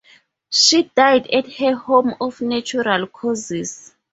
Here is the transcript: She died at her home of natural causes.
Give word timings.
She 0.49 0.81
died 0.95 1.27
at 1.29 1.53
her 1.57 1.75
home 1.75 2.15
of 2.19 2.41
natural 2.41 3.05
causes. 3.05 3.93